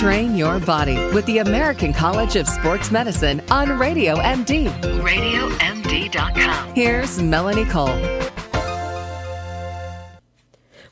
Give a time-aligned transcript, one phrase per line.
[0.00, 4.70] Train your body with the American College of Sports Medicine on Radio MD.
[5.02, 6.74] RadioMD.com.
[6.74, 8.00] Here's Melanie Cole.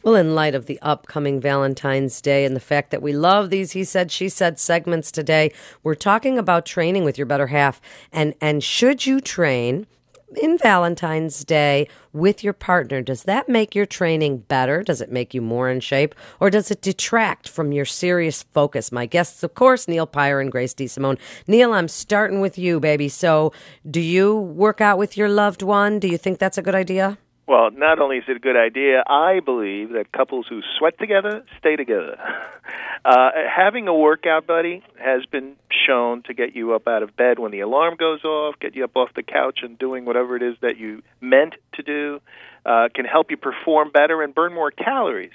[0.02, 3.72] Well, in light of the upcoming Valentine's Day and the fact that we love these
[3.72, 5.52] he said, she said segments today,
[5.82, 7.80] we're talking about training with your better half.
[8.12, 9.86] And, and should you train
[10.36, 14.82] in Valentine's Day with your partner, does that make your training better?
[14.82, 16.14] Does it make you more in shape?
[16.40, 18.92] Or does it detract from your serious focus?
[18.92, 21.18] My guests, of course, Neil Pire and Grace DeSimone.
[21.46, 23.08] Neil, I'm starting with you, baby.
[23.08, 23.52] So,
[23.88, 25.98] do you work out with your loved one?
[25.98, 27.18] Do you think that's a good idea?
[27.48, 31.44] Well, not only is it a good idea, I believe that couples who sweat together
[31.58, 32.18] stay together.
[33.04, 35.54] Uh, having a workout buddy has been
[35.86, 38.82] shown to get you up out of bed when the alarm goes off, get you
[38.82, 42.20] up off the couch and doing whatever it is that you meant to do,
[42.66, 45.32] uh, can help you perform better and burn more calories.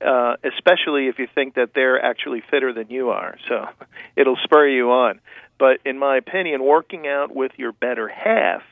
[0.00, 3.36] Uh, especially if you think that they're actually fitter than you are.
[3.48, 3.66] So
[4.16, 5.20] it'll spur you on.
[5.58, 8.62] But in my opinion, working out with your better half,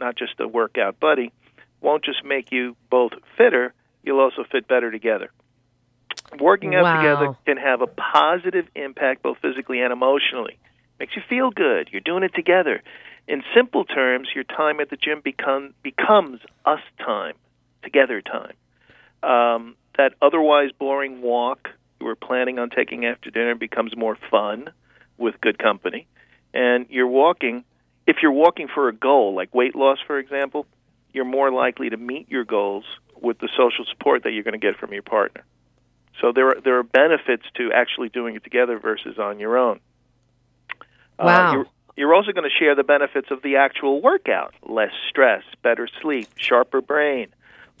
[0.00, 1.32] not just a workout buddy,
[1.80, 5.30] won't just make you both fitter, you'll also fit better together.
[6.38, 6.92] Working out Wow.
[6.92, 10.58] together can have a positive impact both physically and emotionally.
[10.98, 11.88] Makes you feel good.
[11.92, 12.82] You're doing it together.
[13.26, 17.34] In simple terms, your time at the gym become, becomes us time,
[17.82, 18.54] together time.
[19.22, 21.68] Um, that otherwise boring walk
[22.00, 24.70] you were planning on taking after dinner becomes more fun
[25.16, 26.06] with good company.
[26.54, 27.64] And you're walking,
[28.06, 30.66] if you're walking for a goal, like weight loss, for example,
[31.18, 32.84] you're more likely to meet your goals
[33.20, 35.42] with the social support that you're going to get from your partner.
[36.20, 39.80] So there are, there are benefits to actually doing it together versus on your own.
[41.18, 41.26] Wow.
[41.26, 41.66] Uh, you're,
[41.96, 46.28] you're also going to share the benefits of the actual workout less stress, better sleep,
[46.36, 47.26] sharper brain,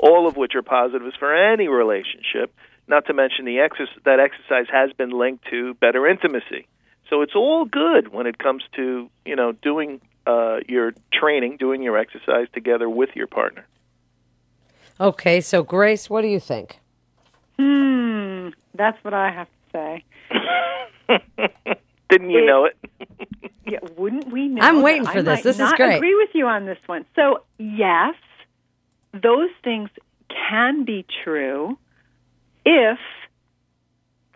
[0.00, 2.52] all of which are positives for any relationship.
[2.88, 6.66] Not to mention the exercise, that exercise has been linked to better intimacy.
[7.08, 11.82] So it's all good when it comes to you know doing uh, your training, doing
[11.82, 13.66] your exercise together with your partner.
[15.00, 16.80] Okay, so Grace, what do you think?
[17.58, 20.04] Hmm, that's what I have to say.
[22.10, 22.76] Didn't you It- know it?
[23.70, 24.62] Yeah, wouldn't we know?
[24.62, 25.26] I'm that waiting I for this.
[25.40, 25.96] might This is not great.
[25.96, 27.04] agree with you on this one.
[27.14, 28.14] So, yes,
[29.12, 29.90] those things
[30.30, 31.76] can be true
[32.64, 32.98] if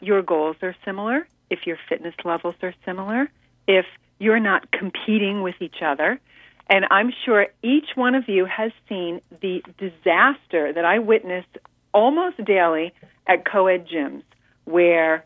[0.02, 3.30] your goals are similar, if your fitness levels are similar,
[3.66, 3.86] if
[4.18, 6.20] you're not competing with each other.
[6.68, 11.58] And I'm sure each one of you has seen the disaster that I witnessed
[11.92, 12.94] almost daily
[13.26, 14.22] at co ed gyms,
[14.64, 15.24] where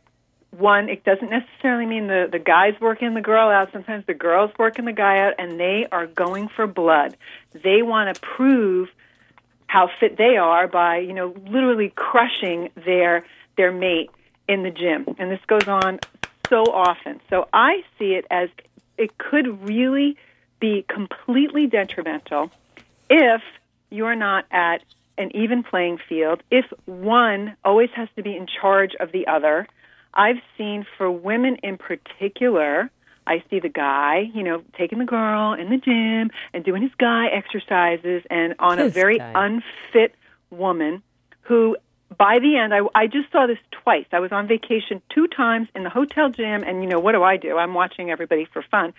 [0.50, 3.70] one, it doesn't necessarily mean the, the guy's working the girl out.
[3.72, 7.16] Sometimes the girl's working the guy out, and they are going for blood.
[7.52, 8.88] They want to prove
[9.66, 13.26] how fit they are by, you know, literally crushing their
[13.56, 14.10] their mate
[14.48, 15.06] in the gym.
[15.18, 15.98] And this goes on
[16.48, 17.20] so often.
[17.30, 18.48] So I see it as
[18.98, 20.16] it could really
[20.60, 22.50] be completely detrimental
[23.08, 23.42] if
[23.90, 24.82] you're not at
[25.18, 29.66] an even playing field, if one always has to be in charge of the other.
[30.14, 32.90] I've seen for women in particular,
[33.26, 36.94] I see the guy, you know, taking the girl in the gym and doing his
[36.98, 39.32] guy exercises and on a very guy.
[39.34, 40.14] unfit
[40.50, 41.02] woman
[41.42, 41.76] who
[42.16, 44.06] by the end I I just saw this twice.
[44.12, 47.22] I was on vacation two times in the hotel gym and you know what do
[47.22, 47.56] I do?
[47.56, 48.94] I'm watching everybody for fun.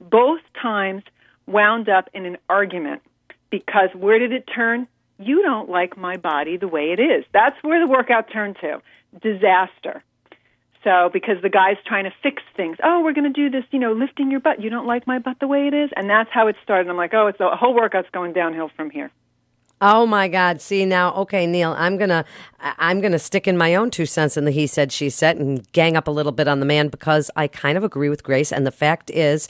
[0.00, 1.02] Both times
[1.46, 3.02] wound up in an argument
[3.50, 4.86] because where did it turn?
[5.18, 7.24] You don't like my body the way it is.
[7.32, 8.80] That's where the workout turned to.
[9.20, 10.02] Disaster.
[10.82, 12.78] So, because the guy's trying to fix things.
[12.82, 14.62] Oh, we're going to do this, you know, lifting your butt.
[14.62, 15.90] You don't like my butt the way it is?
[15.94, 16.88] And that's how it started.
[16.88, 19.10] I'm like, oh, it's the whole workout's going downhill from here.
[19.82, 20.60] Oh my God!
[20.60, 22.26] See now, okay, Neil, I'm gonna,
[22.60, 25.70] I'm gonna stick in my own two cents in the he said, she said, and
[25.72, 28.52] gang up a little bit on the man because I kind of agree with Grace.
[28.52, 29.48] And the fact is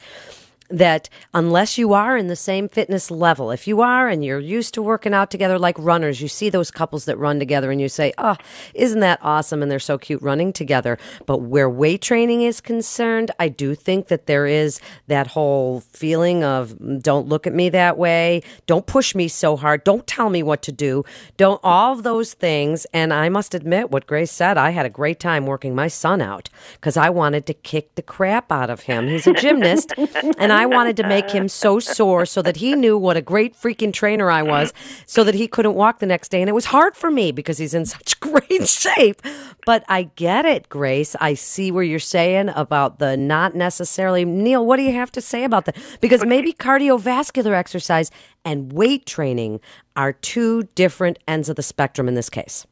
[0.71, 4.75] that unless you are in the same fitness level, if you are and you're used
[4.75, 7.89] to working out together like runners, you see those couples that run together and you
[7.89, 8.37] say, oh,
[8.75, 9.63] isn't that awesome?
[9.63, 10.99] And they're so cute running together.
[11.27, 16.45] But where weight training is concerned, I do think that there is that whole feeling
[16.45, 20.31] of "Mm, don't look at me that way, don't push me so hard, don't tell
[20.31, 21.05] me what to do,
[21.37, 22.87] don't all of those things.
[22.93, 26.21] And I must admit, what Grace said, I had a great time working my son
[26.21, 29.09] out because I wanted to kick the crap out of him.
[29.09, 29.93] He's a gymnast,
[30.39, 33.55] and I wanted to make him so sore so that he knew what a great
[33.55, 34.73] freaking trainer I was,
[35.07, 36.41] so that he couldn't walk the next day.
[36.41, 39.23] And it was hard for me because he's in such great shape.
[39.67, 41.17] But I get it, Grace.
[41.21, 44.25] I see where you're saying about the not necessarily.
[44.25, 45.77] Neil, what do you have to say about that?
[46.01, 48.11] Because maybe cardiovascular exercise
[48.45, 49.61] and weight training
[49.97, 52.67] are two different ends of the spectrum in this case.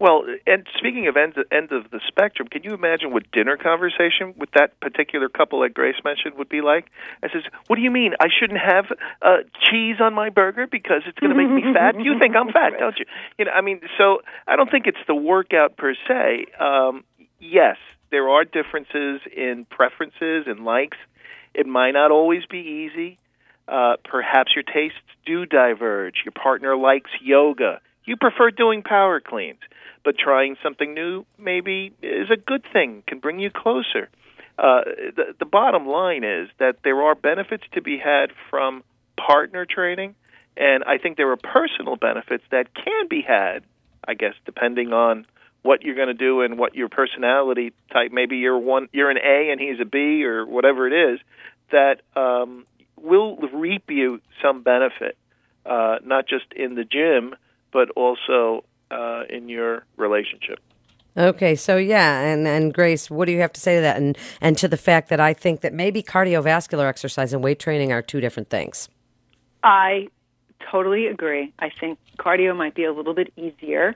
[0.00, 4.34] Well, and speaking of end end of the spectrum, can you imagine what dinner conversation
[4.36, 6.86] with that particular couple that Grace mentioned would be like?
[7.22, 8.86] I says, "What do you mean I shouldn't have
[9.22, 11.94] uh, cheese on my burger because it's going to make me fat?
[12.00, 13.06] You think I'm fat, don't you?
[13.38, 16.46] You know, I mean, so I don't think it's the workout per se.
[16.60, 17.04] Um,
[17.40, 17.76] yes,
[18.10, 20.98] there are differences in preferences and likes.
[21.54, 23.18] It might not always be easy.
[23.66, 26.16] Uh, perhaps your tastes do diverge.
[26.24, 27.80] Your partner likes yoga.
[28.04, 29.60] You prefer doing power cleans
[30.04, 34.10] but trying something new maybe is a good thing, can bring you closer.
[34.56, 34.82] Uh,
[35.16, 38.84] the, the bottom line is that there are benefits to be had from
[39.16, 40.14] partner training,
[40.56, 43.64] and I think there are personal benefits that can be had,
[44.06, 45.26] I guess, depending on
[45.62, 48.12] what you're going to do and what your personality type.
[48.12, 51.20] Maybe you're one, you're an A and he's a B, or whatever it is.
[51.72, 52.66] That um,
[53.00, 55.16] will reap you some benefit,
[55.64, 57.34] uh, not just in the gym,
[57.74, 60.60] but also uh, in your relationship.
[61.16, 64.16] Okay, so yeah, and, and Grace, what do you have to say to that, and
[64.40, 68.02] and to the fact that I think that maybe cardiovascular exercise and weight training are
[68.02, 68.88] two different things.
[69.62, 70.08] I
[70.72, 71.52] totally agree.
[71.58, 73.94] I think cardio might be a little bit easier,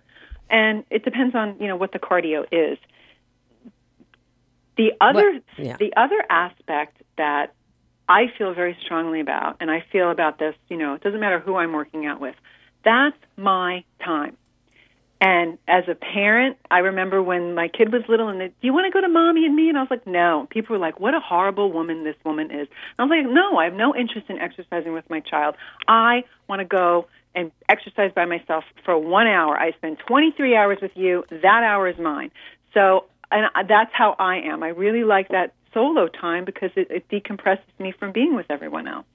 [0.48, 2.78] and it depends on you know what the cardio is.
[4.76, 5.76] The other yeah.
[5.76, 7.52] the other aspect that
[8.08, 11.40] I feel very strongly about, and I feel about this, you know, it doesn't matter
[11.40, 12.36] who I'm working out with.
[12.84, 14.36] That's my time.
[15.20, 18.72] And as a parent, I remember when my kid was little and they, do you
[18.72, 19.68] want to go to mommy and me?
[19.68, 20.46] And I was like, no.
[20.50, 22.68] People were like, what a horrible woman this woman is.
[22.68, 25.56] And I was like, no, I have no interest in exercising with my child.
[25.88, 29.58] I want to go and exercise by myself for one hour.
[29.58, 31.24] I spend 23 hours with you.
[31.30, 32.30] That hour is mine.
[32.72, 34.62] So, and that's how I am.
[34.62, 38.86] I really like that solo time because it, it decompresses me from being with everyone
[38.86, 39.06] else.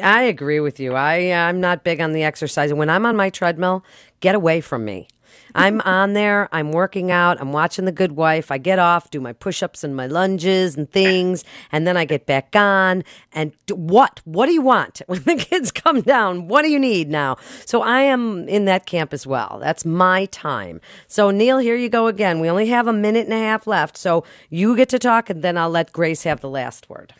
[0.00, 0.94] I agree with you.
[0.94, 2.70] I uh, I'm not big on the exercise.
[2.70, 3.84] and When I'm on my treadmill,
[4.20, 5.08] get away from me.
[5.54, 8.50] I'm on there, I'm working out, I'm watching The Good Wife.
[8.50, 12.04] I get off, do my push ups and my lunges and things, and then I
[12.04, 13.04] get back on.
[13.32, 14.20] And what?
[14.24, 15.02] What do you want?
[15.12, 17.36] When the kids come down, what do you need now?
[17.66, 19.58] So I am in that camp as well.
[19.60, 20.80] That's my time.
[21.06, 22.40] So, Neil, here you go again.
[22.40, 23.98] We only have a minute and a half left.
[23.98, 27.12] So you get to talk, and then I'll let Grace have the last word.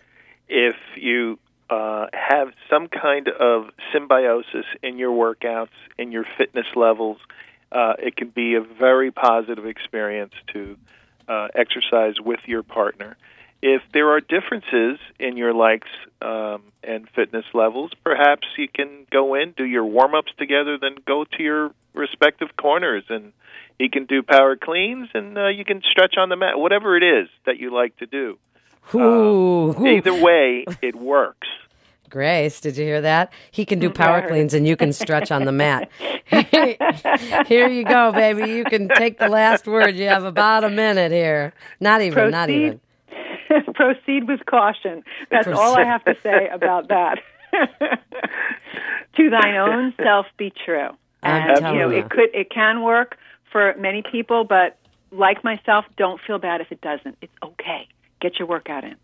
[0.48, 1.38] If you
[1.72, 7.16] uh, have some kind of symbiosis in your workouts, in your fitness levels.
[7.70, 10.76] Uh, it can be a very positive experience to
[11.28, 13.16] uh, exercise with your partner.
[13.62, 15.88] If there are differences in your likes
[16.20, 20.96] um, and fitness levels, perhaps you can go in, do your warm ups together, then
[21.06, 23.32] go to your respective corners, and
[23.78, 27.02] he can do power cleans, and uh, you can stretch on the mat, whatever it
[27.02, 28.36] is that you like to do.
[28.94, 31.48] Ooh, um, either way, it works.
[32.12, 33.32] Grace, did you hear that?
[33.50, 35.90] He can do power cleans and you can stretch on the mat.
[37.46, 38.52] here you go, baby.
[38.52, 39.96] You can take the last word.
[39.96, 41.54] You have about a minute here.
[41.80, 42.30] Not even, Proceed.
[42.30, 42.80] not even.
[43.74, 45.02] Proceed with caution.
[45.30, 45.60] That's Proceed.
[45.60, 47.18] all I have to say about that.
[49.16, 50.90] to thine own self be true.
[51.22, 51.98] And you know, you.
[51.98, 53.16] it could it can work
[53.50, 54.76] for many people, but
[55.12, 57.16] like myself, don't feel bad if it doesn't.
[57.20, 57.88] It's okay.
[58.22, 58.94] Get your workout in.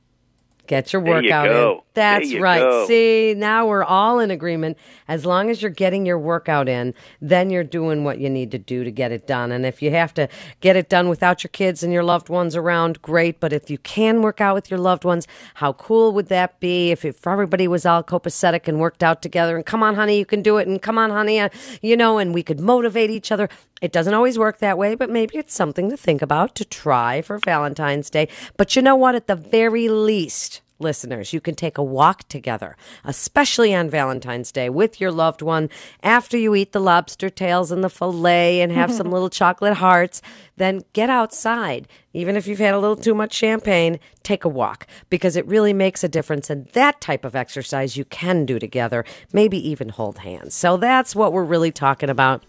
[0.69, 1.81] Get your workout you in.
[1.95, 2.61] That's right.
[2.61, 2.87] Go.
[2.87, 4.79] See, now we're all in agreement.
[5.09, 8.59] As long as you're getting your workout in, then you're doing what you need to
[8.59, 9.51] do to get it done.
[9.51, 10.29] And if you have to
[10.61, 13.41] get it done without your kids and your loved ones around, great.
[13.41, 16.91] But if you can work out with your loved ones, how cool would that be
[16.91, 19.57] if, if everybody was all copacetic and worked out together?
[19.57, 20.69] And come on, honey, you can do it.
[20.69, 21.49] And come on, honey, uh,
[21.81, 23.49] you know, and we could motivate each other.
[23.81, 27.23] It doesn't always work that way, but maybe it's something to think about to try
[27.23, 28.29] for Valentine's Day.
[28.57, 29.15] But you know what?
[29.15, 34.69] At the very least, listeners, you can take a walk together, especially on Valentine's Day
[34.69, 35.69] with your loved one
[36.03, 40.23] after you eat the lobster tails and the filet and have some little chocolate hearts.
[40.57, 41.89] Then get outside.
[42.13, 45.73] Even if you've had a little too much champagne, take a walk because it really
[45.73, 46.51] makes a difference.
[46.51, 50.55] And that type of exercise you can do together, maybe even hold hands.
[50.55, 52.45] So that's what we're really talking about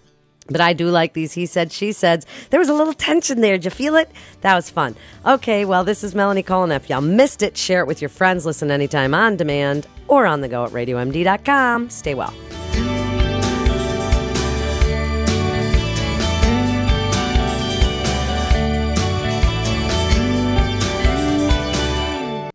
[0.50, 2.26] but I do like these he said, she said.
[2.50, 3.58] There was a little tension there.
[3.58, 4.12] Did you feel it?
[4.42, 4.96] That was fun.
[5.26, 6.70] Okay, well, this is Melanie Cole.
[6.72, 8.46] If y'all missed it, share it with your friends.
[8.46, 11.90] Listen anytime on demand or on the go at radiomd.com.
[11.90, 12.34] Stay well.